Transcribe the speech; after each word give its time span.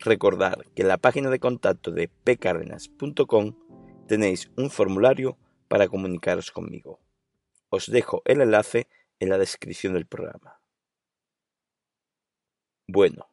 recordar 0.00 0.64
que 0.74 0.82
en 0.82 0.88
la 0.88 0.98
página 0.98 1.30
de 1.30 1.38
contacto 1.38 1.90
de 1.90 2.08
pcardenas.com 2.08 3.54
tenéis 4.06 4.50
un 4.56 4.70
formulario 4.70 5.38
para 5.68 5.88
comunicaros 5.88 6.50
conmigo. 6.50 7.00
Os 7.68 7.90
dejo 7.90 8.22
el 8.24 8.40
enlace 8.40 8.88
en 9.18 9.28
la 9.28 9.38
descripción 9.38 9.94
del 9.94 10.06
programa. 10.06 10.60
Bueno, 12.88 13.28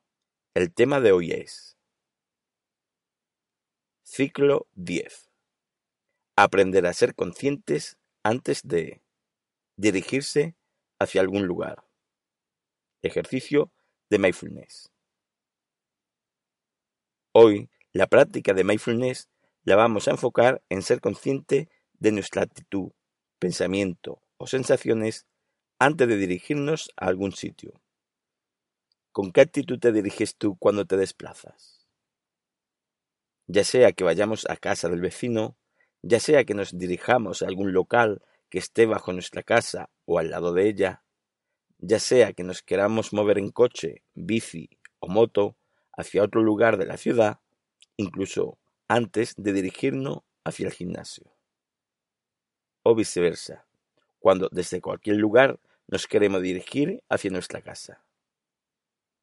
el 0.56 0.74
tema 0.74 1.00
de 1.00 1.12
hoy 1.12 1.32
es 1.32 1.78
Ciclo 4.04 4.68
10. 4.74 5.30
Aprender 6.36 6.86
a 6.86 6.94
ser 6.94 7.16
conscientes 7.16 7.98
antes 8.24 8.62
de 8.64 9.02
dirigirse 9.76 10.56
hacia 11.00 11.22
algún 11.22 11.46
lugar. 11.46 11.84
Ejercicio 13.02 13.72
de 14.10 14.20
mindfulness. 14.20 14.93
Hoy, 17.36 17.72
la 17.94 18.06
práctica 18.06 18.54
de 18.54 18.64
mindfulness 18.64 19.28
la 19.64 19.76
vamos 19.76 20.08
a 20.08 20.12
enfocar 20.12 20.62
en 20.70 20.84
ser 20.84 21.02
consciente 21.02 21.68
de 21.94 22.12
nuestra 22.12 22.44
actitud, 22.44 22.92
pensamiento 23.40 24.22
o 24.38 24.46
sensaciones 24.46 25.26
antes 25.80 26.08
de 26.08 26.18
dirigirnos 26.18 26.92
a 26.96 27.08
algún 27.08 27.32
sitio. 27.32 27.82
¿Con 29.12 29.32
qué 29.32 29.42
actitud 29.42 29.80
te 29.80 29.92
diriges 29.92 30.36
tú 30.36 30.58
cuando 30.58 30.86
te 30.86 30.96
desplazas? 30.96 31.88
Ya 33.48 33.64
sea 33.64 33.94
que 33.94 34.04
vayamos 34.04 34.48
a 34.48 34.56
casa 34.56 34.88
del 34.88 35.02
vecino, 35.02 35.58
ya 36.04 36.20
sea 36.20 36.44
que 36.44 36.54
nos 36.54 36.78
dirijamos 36.78 37.42
a 37.42 37.48
algún 37.48 37.74
local 37.74 38.22
que 38.52 38.60
esté 38.60 38.86
bajo 38.86 39.12
nuestra 39.12 39.42
casa 39.42 39.90
o 40.06 40.20
al 40.20 40.30
lado 40.30 40.54
de 40.54 40.70
ella, 40.70 41.04
ya 41.80 41.98
sea 41.98 42.34
que 42.34 42.44
nos 42.44 42.62
queramos 42.62 43.12
mover 43.12 43.40
en 43.40 43.50
coche, 43.50 44.04
bici 44.14 44.70
o 45.00 45.08
moto 45.08 45.58
hacia 45.96 46.24
otro 46.24 46.42
lugar 46.42 46.78
de 46.78 46.86
la 46.86 46.98
ciudad, 46.98 47.40
incluso 47.98 48.58
antes 48.88 49.34
de 49.38 49.54
dirigirnos 49.54 50.20
hacia 50.44 50.68
el 50.68 50.74
gimnasio. 50.74 51.32
O 52.84 52.96
viceversa, 52.96 53.66
cuando 54.20 54.50
desde 54.52 54.82
cualquier 54.82 55.18
lugar 55.18 55.60
nos 55.88 56.08
queremos 56.08 56.42
dirigir 56.42 57.04
hacia 57.10 57.32
nuestra 57.32 57.62
casa. 57.62 58.04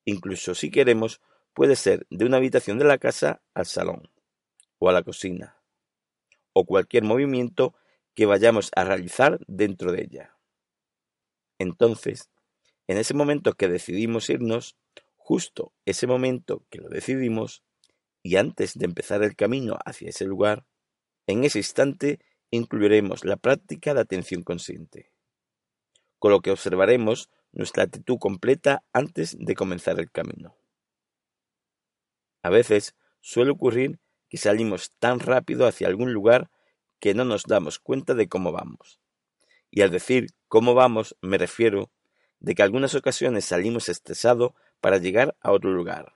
Incluso 0.04 0.54
si 0.54 0.70
queremos, 0.70 1.20
puede 1.52 1.76
ser 1.76 2.06
de 2.10 2.24
una 2.24 2.38
habitación 2.38 2.78
de 2.78 2.84
la 2.84 2.98
casa 2.98 3.42
al 3.54 3.66
salón 3.66 4.10
o 4.78 4.88
a 4.88 4.92
la 4.92 5.02
cocina, 5.02 5.56
o 6.52 6.64
cualquier 6.64 7.04
movimiento 7.04 7.74
que 8.14 8.26
vayamos 8.26 8.70
a 8.74 8.84
realizar 8.84 9.40
dentro 9.46 9.92
de 9.92 10.02
ella. 10.02 10.36
Entonces, 11.58 12.30
en 12.88 12.96
ese 12.96 13.14
momento 13.14 13.52
que 13.52 13.68
decidimos 13.68 14.30
irnos, 14.30 14.76
justo 15.22 15.72
ese 15.84 16.06
momento 16.06 16.64
que 16.70 16.80
lo 16.80 16.88
decidimos, 16.88 17.62
y 18.22 18.36
antes 18.36 18.74
de 18.74 18.86
empezar 18.86 19.22
el 19.22 19.36
camino 19.36 19.78
hacia 19.84 20.08
ese 20.08 20.24
lugar, 20.24 20.66
en 21.26 21.44
ese 21.44 21.58
instante 21.58 22.18
incluiremos 22.50 23.24
la 23.24 23.36
práctica 23.36 23.94
de 23.94 24.00
atención 24.00 24.42
consciente, 24.42 25.12
con 26.18 26.32
lo 26.32 26.40
que 26.40 26.50
observaremos 26.50 27.30
nuestra 27.52 27.84
actitud 27.84 28.18
completa 28.18 28.82
antes 28.92 29.36
de 29.38 29.54
comenzar 29.54 30.00
el 30.00 30.10
camino. 30.10 30.56
A 32.42 32.50
veces 32.50 32.96
suele 33.20 33.52
ocurrir 33.52 34.00
que 34.28 34.38
salimos 34.38 34.92
tan 34.98 35.20
rápido 35.20 35.66
hacia 35.66 35.86
algún 35.86 36.12
lugar 36.12 36.50
que 36.98 37.14
no 37.14 37.24
nos 37.24 37.44
damos 37.44 37.78
cuenta 37.78 38.14
de 38.14 38.28
cómo 38.28 38.52
vamos. 38.52 39.00
Y 39.70 39.82
al 39.82 39.90
decir 39.90 40.28
cómo 40.48 40.74
vamos 40.74 41.16
me 41.20 41.38
refiero 41.38 41.90
de 42.40 42.54
que 42.54 42.62
algunas 42.62 42.94
ocasiones 42.94 43.44
salimos 43.44 43.88
estresados 43.88 44.52
para 44.80 44.98
llegar 44.98 45.36
a 45.40 45.52
otro 45.52 45.70
lugar. 45.72 46.14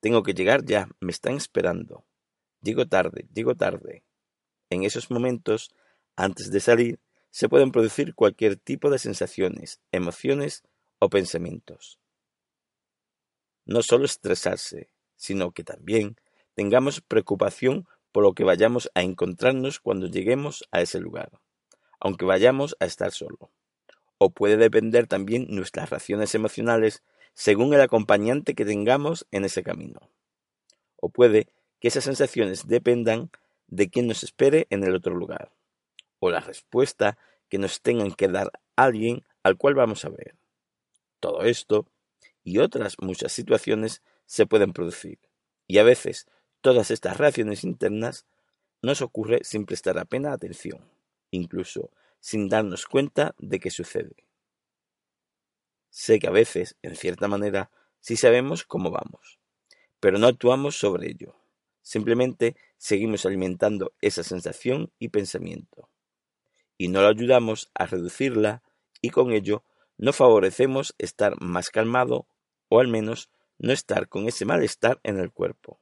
Tengo 0.00 0.22
que 0.22 0.34
llegar 0.34 0.64
ya, 0.64 0.88
me 1.00 1.10
están 1.10 1.36
esperando. 1.36 2.04
Llego 2.62 2.86
tarde, 2.86 3.28
llego 3.32 3.54
tarde. 3.54 4.04
En 4.70 4.84
esos 4.84 5.10
momentos, 5.10 5.70
antes 6.16 6.50
de 6.50 6.60
salir, 6.60 7.00
se 7.30 7.48
pueden 7.48 7.72
producir 7.72 8.14
cualquier 8.14 8.56
tipo 8.56 8.90
de 8.90 8.98
sensaciones, 8.98 9.80
emociones 9.92 10.62
o 10.98 11.08
pensamientos. 11.08 11.98
No 13.64 13.82
solo 13.82 14.04
estresarse, 14.04 14.90
sino 15.16 15.52
que 15.52 15.64
también 15.64 16.16
tengamos 16.54 17.00
preocupación 17.00 17.86
por 18.12 18.24
lo 18.24 18.32
que 18.32 18.44
vayamos 18.44 18.90
a 18.94 19.02
encontrarnos 19.02 19.80
cuando 19.80 20.06
lleguemos 20.06 20.64
a 20.70 20.80
ese 20.80 21.00
lugar, 21.00 21.30
aunque 22.00 22.24
vayamos 22.24 22.76
a 22.80 22.86
estar 22.86 23.12
solo 23.12 23.50
o 24.18 24.30
puede 24.30 24.56
depender 24.56 25.06
también 25.06 25.46
nuestras 25.48 25.90
reacciones 25.90 26.34
emocionales 26.34 27.02
según 27.38 27.72
el 27.72 27.80
acompañante 27.80 28.56
que 28.56 28.64
tengamos 28.64 29.24
en 29.30 29.44
ese 29.44 29.62
camino. 29.62 30.10
O 30.96 31.08
puede 31.08 31.46
que 31.78 31.86
esas 31.86 32.02
sensaciones 32.02 32.66
dependan 32.66 33.30
de 33.68 33.88
quien 33.90 34.08
nos 34.08 34.24
espere 34.24 34.66
en 34.70 34.82
el 34.82 34.96
otro 34.96 35.14
lugar, 35.14 35.52
o 36.18 36.30
la 36.30 36.40
respuesta 36.40 37.16
que 37.48 37.58
nos 37.58 37.80
tengan 37.80 38.10
que 38.10 38.26
dar 38.26 38.50
alguien 38.74 39.22
al 39.44 39.56
cual 39.56 39.76
vamos 39.76 40.04
a 40.04 40.08
ver. 40.08 40.34
Todo 41.20 41.42
esto 41.42 41.86
y 42.42 42.58
otras 42.58 42.96
muchas 42.98 43.30
situaciones 43.30 44.02
se 44.26 44.46
pueden 44.46 44.72
producir, 44.72 45.20
y 45.68 45.78
a 45.78 45.84
veces 45.84 46.26
todas 46.60 46.90
estas 46.90 47.18
reacciones 47.18 47.62
internas 47.62 48.26
nos 48.82 49.00
ocurre 49.00 49.44
sin 49.44 49.64
prestar 49.64 49.96
apenas 50.00 50.32
atención, 50.32 50.90
incluso 51.30 51.92
sin 52.18 52.48
darnos 52.48 52.86
cuenta 52.86 53.36
de 53.38 53.60
qué 53.60 53.70
sucede. 53.70 54.27
Sé 55.90 56.18
que 56.18 56.28
a 56.28 56.30
veces, 56.30 56.76
en 56.82 56.96
cierta 56.96 57.28
manera, 57.28 57.70
sí 58.00 58.16
sabemos 58.16 58.64
cómo 58.64 58.90
vamos, 58.90 59.38
pero 60.00 60.18
no 60.18 60.26
actuamos 60.26 60.78
sobre 60.78 61.10
ello. 61.10 61.36
Simplemente 61.82 62.56
seguimos 62.76 63.24
alimentando 63.24 63.92
esa 64.00 64.22
sensación 64.22 64.92
y 64.98 65.08
pensamiento. 65.08 65.88
Y 66.76 66.88
no 66.88 67.00
lo 67.00 67.08
ayudamos 67.08 67.70
a 67.74 67.86
reducirla 67.86 68.62
y 69.00 69.10
con 69.10 69.32
ello 69.32 69.64
no 69.96 70.12
favorecemos 70.12 70.94
estar 70.98 71.40
más 71.40 71.70
calmado 71.70 72.28
o 72.68 72.80
al 72.80 72.88
menos 72.88 73.30
no 73.58 73.72
estar 73.72 74.08
con 74.08 74.28
ese 74.28 74.44
malestar 74.44 75.00
en 75.02 75.18
el 75.18 75.32
cuerpo. 75.32 75.80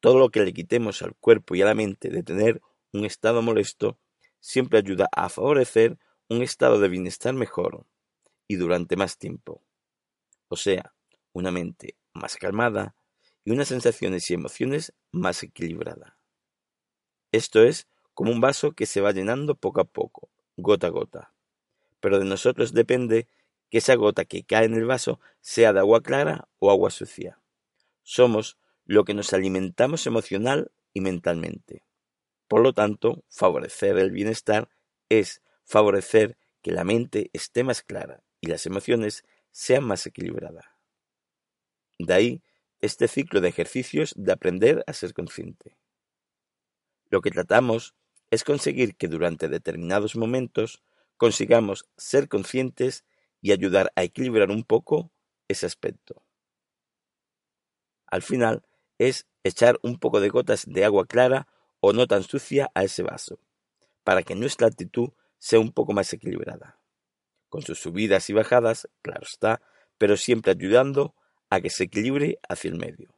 Todo 0.00 0.18
lo 0.18 0.28
que 0.28 0.44
le 0.44 0.52
quitemos 0.52 1.02
al 1.02 1.16
cuerpo 1.16 1.56
y 1.56 1.62
a 1.62 1.66
la 1.66 1.74
mente 1.74 2.10
de 2.10 2.22
tener 2.22 2.60
un 2.92 3.04
estado 3.04 3.42
molesto 3.42 3.98
siempre 4.38 4.78
ayuda 4.78 5.08
a 5.12 5.28
favorecer 5.28 5.98
un 6.28 6.42
estado 6.42 6.78
de 6.78 6.88
bienestar 6.88 7.34
mejor 7.34 7.84
y 8.48 8.56
durante 8.56 8.96
más 8.96 9.18
tiempo. 9.18 9.62
O 10.48 10.56
sea, 10.56 10.94
una 11.32 11.52
mente 11.52 11.96
más 12.14 12.36
calmada 12.36 12.96
y 13.44 13.52
unas 13.52 13.68
sensaciones 13.68 14.28
y 14.30 14.34
emociones 14.34 14.94
más 15.12 15.42
equilibradas. 15.42 16.14
Esto 17.30 17.62
es 17.62 17.86
como 18.14 18.32
un 18.32 18.40
vaso 18.40 18.72
que 18.72 18.86
se 18.86 19.02
va 19.02 19.12
llenando 19.12 19.54
poco 19.54 19.82
a 19.82 19.84
poco, 19.84 20.30
gota 20.56 20.88
a 20.88 20.90
gota. 20.90 21.34
Pero 22.00 22.18
de 22.18 22.24
nosotros 22.24 22.72
depende 22.72 23.28
que 23.70 23.78
esa 23.78 23.94
gota 23.94 24.24
que 24.24 24.44
cae 24.44 24.64
en 24.64 24.74
el 24.74 24.86
vaso 24.86 25.20
sea 25.40 25.74
de 25.74 25.80
agua 25.80 26.02
clara 26.02 26.48
o 26.58 26.70
agua 26.70 26.90
sucia. 26.90 27.40
Somos 28.02 28.56
lo 28.86 29.04
que 29.04 29.12
nos 29.12 29.34
alimentamos 29.34 30.06
emocional 30.06 30.72
y 30.94 31.02
mentalmente. 31.02 31.84
Por 32.48 32.62
lo 32.62 32.72
tanto, 32.72 33.24
favorecer 33.28 33.98
el 33.98 34.10
bienestar 34.10 34.70
es 35.10 35.42
favorecer 35.64 36.38
que 36.62 36.72
la 36.72 36.84
mente 36.84 37.28
esté 37.34 37.62
más 37.62 37.82
clara 37.82 38.22
y 38.40 38.48
las 38.48 38.66
emociones 38.66 39.24
sean 39.50 39.84
más 39.84 40.06
equilibradas. 40.06 40.66
De 41.98 42.14
ahí 42.14 42.42
este 42.80 43.08
ciclo 43.08 43.40
de 43.40 43.48
ejercicios 43.48 44.14
de 44.16 44.32
aprender 44.32 44.84
a 44.86 44.92
ser 44.92 45.12
consciente. 45.12 45.76
Lo 47.10 47.20
que 47.20 47.30
tratamos 47.30 47.94
es 48.30 48.44
conseguir 48.44 48.96
que 48.96 49.08
durante 49.08 49.48
determinados 49.48 50.14
momentos 50.14 50.82
consigamos 51.16 51.88
ser 51.96 52.28
conscientes 52.28 53.04
y 53.40 53.52
ayudar 53.52 53.92
a 53.96 54.04
equilibrar 54.04 54.50
un 54.50 54.62
poco 54.62 55.10
ese 55.48 55.66
aspecto. 55.66 56.22
Al 58.06 58.22
final 58.22 58.64
es 58.98 59.26
echar 59.44 59.78
un 59.82 59.98
poco 59.98 60.20
de 60.20 60.28
gotas 60.28 60.64
de 60.66 60.84
agua 60.84 61.06
clara 61.06 61.48
o 61.80 61.92
no 61.92 62.06
tan 62.06 62.22
sucia 62.22 62.70
a 62.74 62.84
ese 62.84 63.02
vaso, 63.02 63.38
para 64.04 64.22
que 64.22 64.34
nuestra 64.34 64.66
actitud 64.66 65.10
sea 65.38 65.60
un 65.60 65.72
poco 65.72 65.92
más 65.92 66.12
equilibrada, 66.12 66.78
con 67.48 67.62
sus 67.62 67.78
subidas 67.78 68.28
y 68.30 68.32
bajadas, 68.32 68.88
claro 69.02 69.22
está, 69.22 69.62
pero 69.96 70.16
siempre 70.16 70.52
ayudando 70.52 71.14
a 71.50 71.60
que 71.60 71.70
se 71.70 71.84
equilibre 71.84 72.38
hacia 72.48 72.70
el 72.70 72.76
medio. 72.76 73.14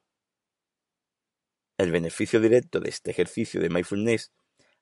El 1.79 1.93
beneficio 1.93 2.41
directo 2.41 2.81
de 2.81 2.91
este 2.91 3.11
ejercicio 3.11 3.61
de 3.61 3.71
mindfulness, 3.71 4.33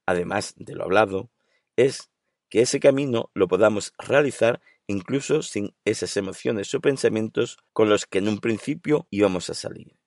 además 0.07 0.55
de 0.57 0.75
lo 0.75 0.85
hablado, 0.85 1.31
es 1.77 2.11
que 2.49 2.63
ese 2.63 2.81
camino 2.81 3.31
lo 3.35 3.47
podamos 3.47 3.93
realizar 3.99 4.61
incluso 4.87 5.43
sin 5.43 5.77
esas 5.85 6.17
emociones 6.17 6.75
o 6.75 6.81
pensamientos 6.81 7.59
con 7.73 7.89
los 7.89 8.07
que 8.07 8.19
en 8.19 8.29
un 8.29 8.39
principio 8.39 9.07
íbamos 9.11 9.51
a 9.51 9.55
salir. 9.55 9.99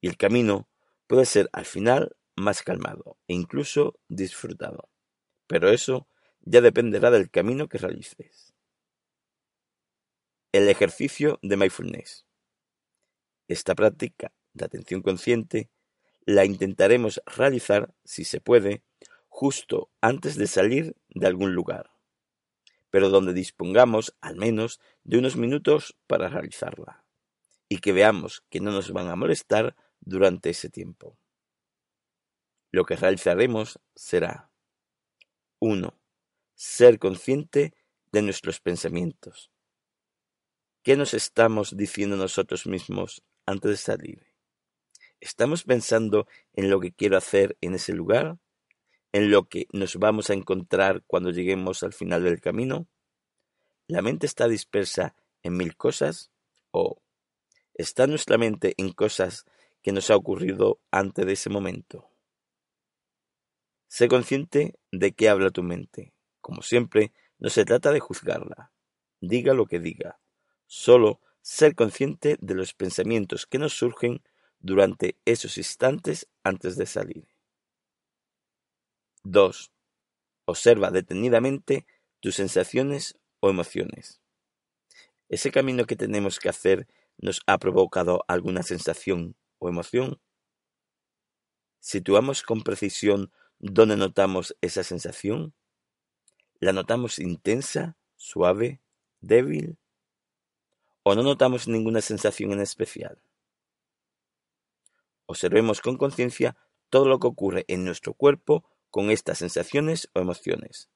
Y 0.00 0.08
el 0.08 0.16
camino 0.16 0.68
puede 1.06 1.26
ser 1.26 1.50
al 1.52 1.66
final 1.66 2.16
más 2.36 2.62
calmado 2.62 3.18
e 3.26 3.34
incluso 3.34 3.98
disfrutado. 4.08 4.88
Pero 5.46 5.68
eso 5.70 6.06
ya 6.42 6.60
dependerá 6.60 7.10
del 7.10 7.30
camino 7.30 7.68
que 7.68 7.78
realices. 7.78 8.54
El 10.52 10.68
ejercicio 10.68 11.38
de 11.42 11.56
mindfulness. 11.56 12.26
Esta 13.48 13.74
práctica 13.74 14.32
de 14.52 14.64
atención 14.64 15.02
consciente 15.02 15.70
la 16.24 16.44
intentaremos 16.44 17.22
realizar, 17.26 17.94
si 18.04 18.24
se 18.24 18.40
puede, 18.40 18.82
justo 19.28 19.90
antes 20.00 20.36
de 20.36 20.46
salir 20.46 20.96
de 21.08 21.26
algún 21.26 21.54
lugar, 21.54 21.90
pero 22.90 23.08
donde 23.08 23.32
dispongamos 23.32 24.16
al 24.20 24.36
menos 24.36 24.80
de 25.04 25.18
unos 25.18 25.36
minutos 25.36 25.96
para 26.06 26.28
realizarla, 26.28 27.04
y 27.68 27.78
que 27.78 27.92
veamos 27.92 28.42
que 28.50 28.60
no 28.60 28.70
nos 28.72 28.92
van 28.92 29.08
a 29.08 29.16
molestar 29.16 29.76
durante 30.00 30.50
ese 30.50 30.68
tiempo. 30.68 31.16
Lo 32.72 32.84
que 32.84 32.96
realizaremos 32.96 33.80
será 33.94 34.50
1. 35.58 35.99
Ser 36.62 36.98
consciente 36.98 37.72
de 38.12 38.20
nuestros 38.20 38.60
pensamientos. 38.60 39.50
¿Qué 40.82 40.94
nos 40.94 41.14
estamos 41.14 41.74
diciendo 41.74 42.18
nosotros 42.18 42.66
mismos 42.66 43.22
antes 43.46 43.70
de 43.70 43.76
salir? 43.78 44.26
¿Estamos 45.20 45.64
pensando 45.64 46.26
en 46.52 46.68
lo 46.68 46.78
que 46.78 46.92
quiero 46.92 47.16
hacer 47.16 47.56
en 47.62 47.76
ese 47.76 47.94
lugar? 47.94 48.36
¿En 49.10 49.30
lo 49.30 49.48
que 49.48 49.68
nos 49.72 49.96
vamos 49.96 50.28
a 50.28 50.34
encontrar 50.34 51.02
cuando 51.06 51.30
lleguemos 51.30 51.82
al 51.82 51.94
final 51.94 52.24
del 52.24 52.42
camino? 52.42 52.86
¿La 53.86 54.02
mente 54.02 54.26
está 54.26 54.46
dispersa 54.46 55.16
en 55.42 55.56
mil 55.56 55.78
cosas? 55.78 56.30
¿O 56.72 57.00
está 57.72 58.06
nuestra 58.06 58.36
mente 58.36 58.74
en 58.76 58.92
cosas 58.92 59.46
que 59.80 59.92
nos 59.92 60.10
ha 60.10 60.16
ocurrido 60.16 60.78
antes 60.90 61.24
de 61.24 61.32
ese 61.32 61.48
momento? 61.48 62.10
Sé 63.88 64.08
consciente 64.08 64.78
de 64.92 65.12
qué 65.12 65.30
habla 65.30 65.48
tu 65.48 65.62
mente. 65.62 66.12
Como 66.50 66.62
siempre, 66.62 67.12
no 67.38 67.48
se 67.48 67.64
trata 67.64 67.92
de 67.92 68.00
juzgarla. 68.00 68.72
Diga 69.20 69.54
lo 69.54 69.66
que 69.66 69.78
diga. 69.78 70.18
Solo 70.66 71.20
ser 71.42 71.76
consciente 71.76 72.38
de 72.40 72.56
los 72.56 72.74
pensamientos 72.74 73.46
que 73.46 73.58
nos 73.58 73.72
surgen 73.72 74.24
durante 74.58 75.16
esos 75.24 75.58
instantes 75.58 76.28
antes 76.42 76.74
de 76.74 76.86
salir. 76.86 77.28
2. 79.22 79.70
Observa 80.44 80.90
detenidamente 80.90 81.86
tus 82.18 82.34
sensaciones 82.34 83.16
o 83.38 83.48
emociones. 83.48 84.20
¿Ese 85.28 85.52
camino 85.52 85.84
que 85.84 85.94
tenemos 85.94 86.40
que 86.40 86.48
hacer 86.48 86.88
nos 87.16 87.42
ha 87.46 87.58
provocado 87.58 88.24
alguna 88.26 88.64
sensación 88.64 89.36
o 89.60 89.68
emoción? 89.68 90.20
Situamos 91.78 92.42
con 92.42 92.62
precisión 92.62 93.30
dónde 93.60 93.96
notamos 93.96 94.56
esa 94.60 94.82
sensación. 94.82 95.54
¿La 96.60 96.74
notamos 96.74 97.18
intensa, 97.18 97.96
suave, 98.16 98.82
débil? 99.22 99.78
¿O 101.02 101.14
no 101.14 101.22
notamos 101.22 101.68
ninguna 101.68 102.02
sensación 102.02 102.52
en 102.52 102.60
especial? 102.60 103.18
Observemos 105.24 105.80
con 105.80 105.96
conciencia 105.96 106.58
todo 106.90 107.08
lo 107.08 107.18
que 107.18 107.28
ocurre 107.28 107.64
en 107.66 107.86
nuestro 107.86 108.12
cuerpo 108.12 108.68
con 108.90 109.10
estas 109.10 109.38
sensaciones 109.38 110.10
o 110.12 110.20
emociones. 110.20 110.90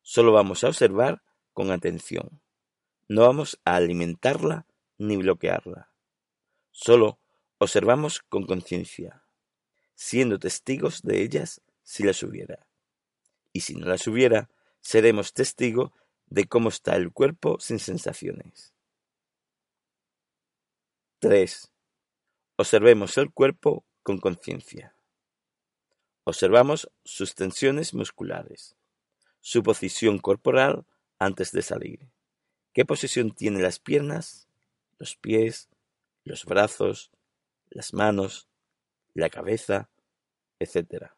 Solo 0.00 0.32
vamos 0.32 0.64
a 0.64 0.68
observar 0.68 1.22
con 1.52 1.70
atención. 1.70 2.40
No 3.08 3.22
vamos 3.22 3.60
a 3.66 3.76
alimentarla 3.76 4.66
ni 4.96 5.18
bloquearla. 5.18 5.90
Solo 6.70 7.18
observamos 7.58 8.20
con 8.20 8.46
conciencia, 8.46 9.22
siendo 9.94 10.38
testigos 10.38 11.02
de 11.02 11.20
ellas 11.22 11.60
si 11.82 12.04
las 12.04 12.22
hubiera. 12.22 12.66
Y 13.52 13.60
si 13.60 13.74
no 13.74 13.86
las 13.86 14.06
hubiera, 14.06 14.48
seremos 14.80 15.32
testigos 15.32 15.92
de 16.26 16.46
cómo 16.46 16.68
está 16.68 16.96
el 16.96 17.12
cuerpo 17.12 17.58
sin 17.60 17.78
sensaciones. 17.78 18.74
3. 21.20 21.70
Observemos 22.56 23.16
el 23.18 23.32
cuerpo 23.32 23.84
con 24.02 24.18
conciencia. 24.18 24.94
Observamos 26.24 26.90
sus 27.04 27.34
tensiones 27.34 27.94
musculares, 27.94 28.76
su 29.40 29.62
posición 29.62 30.18
corporal 30.18 30.84
antes 31.18 31.52
de 31.52 31.62
salir, 31.62 32.10
qué 32.72 32.84
posición 32.84 33.32
tienen 33.32 33.62
las 33.62 33.78
piernas, 33.80 34.46
los 34.98 35.16
pies, 35.16 35.68
los 36.24 36.44
brazos, 36.44 37.10
las 37.70 37.94
manos, 37.94 38.48
la 39.14 39.30
cabeza, 39.30 39.88
etc. 40.58 41.10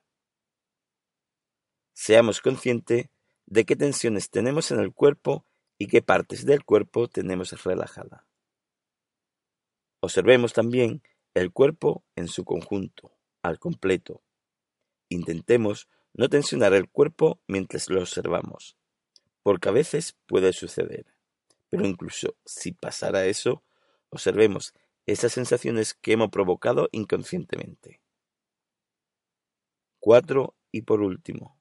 Seamos 1.93 2.41
conscientes 2.41 3.09
de 3.51 3.65
qué 3.65 3.77
tensiones 3.77 4.31
tenemos 4.31 4.71
en 4.71 4.79
el 4.79 4.95
cuerpo 4.95 5.45
y 5.77 5.89
qué 5.89 6.03
partes 6.03 6.47
del 6.47 6.65
cuerpo 6.65 7.09
tenemos 7.09 7.51
relajada. 7.65 8.27
Observemos 10.01 10.53
también 10.53 11.03
el 11.35 11.53
cuerpo 11.53 12.05
en 12.15 12.29
su 12.29 12.45
conjunto, 12.45 13.13
al 13.43 13.59
completo. 13.59 14.23
Intentemos 15.09 15.89
no 16.15 16.29
tensionar 16.29 16.75
el 16.75 16.89
cuerpo 16.89 17.41
mientras 17.49 17.91
lo 17.91 18.01
observamos, 18.01 18.77
porque 19.43 19.69
a 19.69 19.73
veces 19.73 20.17
puede 20.27 20.53
suceder. 20.53 21.07
Pero 21.69 21.87
incluso 21.87 22.37
si 22.45 22.73
pasara 22.73 23.27
eso, 23.27 23.65
observemos 24.11 24.75
esas 25.07 25.33
sensaciones 25.33 25.95
que 25.95 26.13
hemos 26.13 26.31
provocado 26.31 26.89
inconscientemente. 26.93 28.01
4. 29.99 30.55
Y 30.73 30.83
por 30.83 31.03
último, 31.03 31.60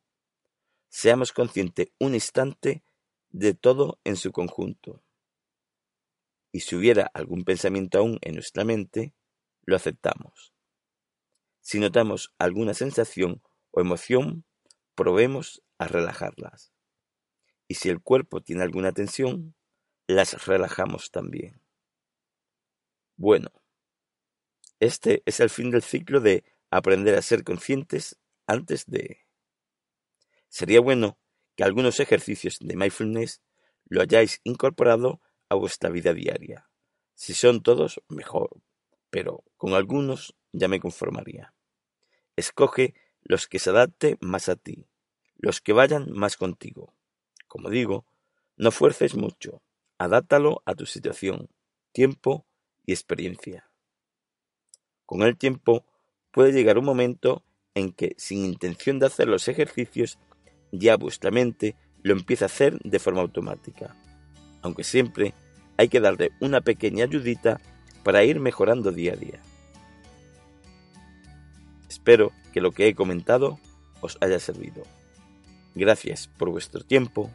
seamos 0.89 1.31
conscientes 1.31 1.89
un 2.00 2.13
instante 2.13 2.84
de 3.29 3.53
todo 3.53 4.00
en 4.03 4.15
su 4.15 4.31
conjunto. 4.31 5.03
Y 6.51 6.62
si 6.62 6.75
hubiera 6.75 7.10
algún 7.13 7.43
pensamiento 7.43 8.00
aún 8.00 8.17
en 8.22 8.34
nuestra 8.34 8.65
mente, 8.65 9.13
lo 9.63 9.75
aceptamos. 9.75 10.53
Si 11.62 11.79
notamos 11.79 12.34
alguna 12.39 12.74
sensación 12.74 13.41
o 13.72 13.81
emoción, 13.81 14.46
probemos 14.96 15.62
a 15.77 15.88
relajarlas. 15.88 16.74
Y 17.67 17.75
si 17.75 17.89
el 17.89 18.01
cuerpo 18.01 18.41
tiene 18.41 18.63
alguna 18.63 18.91
tensión, 18.91 19.55
las 20.08 20.48
relajamos 20.48 21.12
también. 21.12 21.62
Bueno, 23.15 23.51
este 24.79 25.22
es 25.25 25.39
el 25.39 25.51
fin 25.51 25.69
del 25.69 25.84
ciclo 25.84 26.19
de 26.19 26.43
aprender 26.72 27.15
a 27.15 27.22
ser 27.22 27.43
conscientes 27.43 28.17
antes 28.48 28.86
de... 28.88 29.27
Sería 30.49 30.81
bueno 30.81 31.17
que 31.55 31.63
algunos 31.63 31.99
ejercicios 31.99 32.57
de 32.59 32.75
mindfulness 32.75 33.41
lo 33.85 34.01
hayáis 34.01 34.41
incorporado 34.43 35.21
a 35.47 35.55
vuestra 35.55 35.89
vida 35.89 36.13
diaria. 36.13 36.69
Si 37.15 37.33
son 37.33 37.61
todos, 37.61 38.01
mejor, 38.07 38.61
pero 39.09 39.43
con 39.57 39.73
algunos 39.73 40.35
ya 40.51 40.67
me 40.67 40.79
conformaría. 40.79 41.53
Escoge 42.35 42.93
los 43.21 43.47
que 43.47 43.59
se 43.59 43.69
adapte 43.69 44.17
más 44.21 44.49
a 44.49 44.55
ti, 44.55 44.87
los 45.37 45.61
que 45.61 45.73
vayan 45.73 46.11
más 46.11 46.37
contigo. 46.37 46.93
Como 47.47 47.69
digo, 47.69 48.05
no 48.57 48.71
fuerces 48.71 49.15
mucho, 49.15 49.61
adáptalo 49.97 50.61
a 50.65 50.75
tu 50.75 50.85
situación, 50.85 51.49
tiempo 51.91 52.45
y 52.85 52.93
experiencia. 52.93 53.69
Con 55.05 55.23
el 55.23 55.37
tiempo 55.37 55.85
puede 56.31 56.51
llegar 56.51 56.77
un 56.77 56.85
momento 56.85 57.43
en 57.73 57.91
que, 57.91 58.15
sin 58.17 58.45
intención 58.45 58.99
de 58.99 59.07
hacer 59.07 59.27
los 59.27 59.47
ejercicios, 59.47 60.19
ya 60.71 60.97
vuestra 60.97 61.31
mente 61.31 61.75
lo 62.03 62.13
empieza 62.13 62.45
a 62.45 62.47
hacer 62.47 62.79
de 62.79 62.99
forma 62.99 63.21
automática, 63.21 63.95
aunque 64.61 64.83
siempre 64.83 65.33
hay 65.77 65.89
que 65.89 65.99
darle 65.99 66.31
una 66.39 66.61
pequeña 66.61 67.05
ayudita 67.05 67.59
para 68.03 68.23
ir 68.23 68.39
mejorando 68.39 68.91
día 68.91 69.13
a 69.13 69.15
día. 69.15 69.39
Espero 71.89 72.31
que 72.53 72.61
lo 72.61 72.71
que 72.71 72.88
he 72.88 72.95
comentado 72.95 73.59
os 74.01 74.17
haya 74.21 74.39
servido. 74.39 74.83
Gracias 75.75 76.27
por 76.27 76.49
vuestro 76.49 76.83
tiempo, 76.83 77.29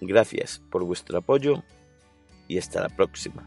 gracias 0.00 0.60
por 0.70 0.84
vuestro 0.84 1.18
apoyo 1.18 1.62
y 2.48 2.58
hasta 2.58 2.82
la 2.82 2.88
próxima. 2.88 3.46